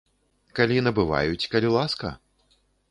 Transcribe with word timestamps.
Калі 0.59 0.77
набываюць, 0.87 1.47
калі 1.53 1.67
ласка. 1.79 2.17